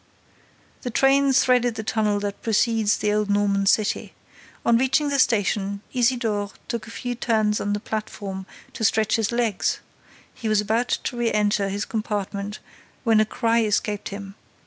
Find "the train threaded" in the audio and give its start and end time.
0.81-1.75